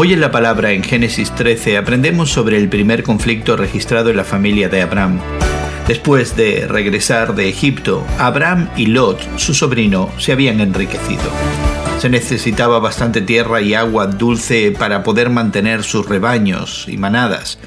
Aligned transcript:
Hoy 0.00 0.12
en 0.12 0.20
la 0.20 0.30
palabra 0.30 0.70
en 0.70 0.84
Génesis 0.84 1.34
13 1.34 1.76
aprendemos 1.76 2.30
sobre 2.30 2.56
el 2.56 2.68
primer 2.68 3.02
conflicto 3.02 3.56
registrado 3.56 4.10
en 4.10 4.16
la 4.16 4.22
familia 4.22 4.68
de 4.68 4.80
Abraham. 4.80 5.18
Después 5.88 6.36
de 6.36 6.68
regresar 6.68 7.34
de 7.34 7.48
Egipto, 7.48 8.06
Abraham 8.16 8.70
y 8.76 8.86
Lot, 8.86 9.20
su 9.38 9.54
sobrino, 9.54 10.08
se 10.16 10.30
habían 10.30 10.60
enriquecido. 10.60 11.24
Se 11.98 12.08
necesitaba 12.08 12.78
bastante 12.78 13.22
tierra 13.22 13.60
y 13.60 13.74
agua 13.74 14.06
dulce 14.06 14.70
para 14.70 15.02
poder 15.02 15.30
mantener 15.30 15.82
sus 15.82 16.08
rebaños 16.08 16.84
y 16.86 16.96
manadas. 16.96 17.58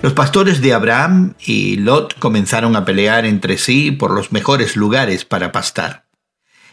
Los 0.00 0.12
pastores 0.12 0.60
de 0.60 0.72
Abraham 0.72 1.34
y 1.44 1.74
Lot 1.78 2.16
comenzaron 2.20 2.76
a 2.76 2.84
pelear 2.84 3.26
entre 3.26 3.58
sí 3.58 3.90
por 3.90 4.12
los 4.12 4.30
mejores 4.30 4.76
lugares 4.76 5.24
para 5.24 5.50
pastar. 5.50 6.04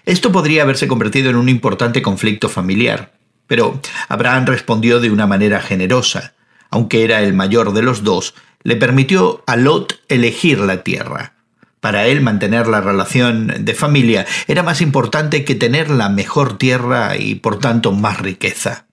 Esto 0.06 0.32
podría 0.32 0.62
haberse 0.62 0.88
convertido 0.88 1.32
en 1.32 1.38
un 1.38 1.50
importante 1.50 2.04
conflicto 2.04 2.50
familiar, 2.50 3.17
pero 3.48 3.80
Abraham 4.10 4.46
respondió 4.46 5.00
de 5.00 5.10
una 5.10 5.26
manera 5.26 5.62
generosa. 5.62 6.34
Aunque 6.70 7.04
era 7.04 7.22
el 7.22 7.34
mayor 7.34 7.74
de 7.74 7.82
los 7.82 8.04
dos, 8.04 8.36
le 8.64 8.76
permitió 8.76 9.44
a 9.48 9.56
Lot 9.56 10.02
elegir 10.10 10.60
la 10.60 10.84
tierra. 10.84 11.34
Para 11.80 12.08
él 12.08 12.22
mantener 12.22 12.68
la 12.68 12.82
relación 12.82 13.54
de 13.60 13.74
familia 13.74 14.26
era 14.48 14.64
más 14.64 14.82
importante 14.82 15.46
que 15.46 15.56
tener 15.56 15.90
la 15.90 16.10
mejor 16.10 16.58
tierra 16.58 17.16
y 17.18 17.36
por 17.36 17.60
tanto 17.60 17.92
más 17.92 18.20
riqueza. 18.20 18.88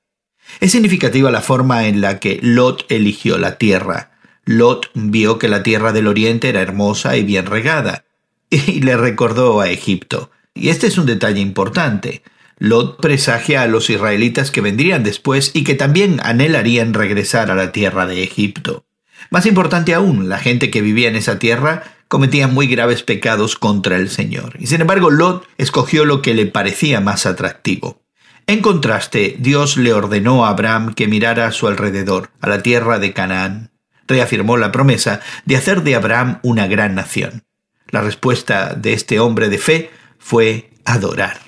Es 0.60 0.72
significativa 0.72 1.30
la 1.30 1.40
forma 1.40 1.86
en 1.86 2.00
la 2.00 2.20
que 2.20 2.38
Lot 2.42 2.84
eligió 2.90 3.38
la 3.38 3.56
tierra. 3.56 4.12
Lot 4.44 4.90
vio 4.94 5.38
que 5.38 5.48
la 5.48 5.62
tierra 5.62 5.92
del 5.92 6.06
oriente 6.06 6.50
era 6.50 6.60
hermosa 6.60 7.16
y 7.16 7.24
bien 7.24 7.46
regada, 7.46 8.04
y 8.50 8.80
le 8.80 8.96
recordó 8.96 9.60
a 9.60 9.70
Egipto. 9.70 10.30
Y 10.54 10.68
este 10.68 10.86
es 10.86 10.98
un 10.98 11.06
detalle 11.06 11.40
importante. 11.40 12.22
Lot 12.64 12.98
presagia 12.98 13.60
a 13.60 13.66
los 13.66 13.90
israelitas 13.90 14.50
que 14.50 14.62
vendrían 14.62 15.04
después 15.04 15.50
y 15.52 15.64
que 15.64 15.74
también 15.74 16.18
anhelarían 16.22 16.94
regresar 16.94 17.50
a 17.50 17.54
la 17.54 17.72
tierra 17.72 18.06
de 18.06 18.22
Egipto. 18.22 18.86
Más 19.28 19.44
importante 19.44 19.92
aún, 19.92 20.30
la 20.30 20.38
gente 20.38 20.70
que 20.70 20.80
vivía 20.80 21.08
en 21.08 21.16
esa 21.16 21.38
tierra 21.38 21.82
cometía 22.08 22.48
muy 22.48 22.66
graves 22.66 23.02
pecados 23.02 23.56
contra 23.56 23.96
el 23.96 24.08
Señor. 24.08 24.56
Y 24.58 24.66
sin 24.66 24.80
embargo, 24.80 25.10
Lot 25.10 25.46
escogió 25.58 26.06
lo 26.06 26.22
que 26.22 26.32
le 26.32 26.46
parecía 26.46 27.02
más 27.02 27.26
atractivo. 27.26 28.02
En 28.46 28.62
contraste, 28.62 29.36
Dios 29.38 29.76
le 29.76 29.92
ordenó 29.92 30.46
a 30.46 30.48
Abraham 30.48 30.94
que 30.94 31.06
mirara 31.06 31.46
a 31.46 31.52
su 31.52 31.66
alrededor, 31.66 32.30
a 32.40 32.48
la 32.48 32.62
tierra 32.62 32.98
de 32.98 33.12
Canaán. 33.12 33.72
Reafirmó 34.08 34.56
la 34.56 34.72
promesa 34.72 35.20
de 35.44 35.56
hacer 35.56 35.82
de 35.82 35.96
Abraham 35.96 36.38
una 36.42 36.66
gran 36.66 36.94
nación. 36.94 37.44
La 37.90 38.00
respuesta 38.00 38.74
de 38.74 38.94
este 38.94 39.20
hombre 39.20 39.50
de 39.50 39.58
fe 39.58 39.90
fue 40.18 40.70
adorar. 40.86 41.43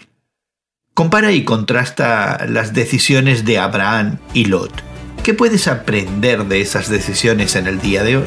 Compara 0.97 1.31
y 1.33 1.45
contrasta 1.45 2.47
las 2.49 2.73
decisiones 2.73 3.45
de 3.45 3.59
Abraham 3.59 4.17
y 4.33 4.47
Lot. 4.47 4.73
¿Qué 5.23 5.35
puedes 5.35 5.69
aprender 5.69 6.47
de 6.47 6.63
esas 6.63 6.89
decisiones 6.89 7.55
en 7.55 7.67
el 7.67 7.83
día 7.83 8.03
de 8.03 8.17
hoy? 8.17 8.25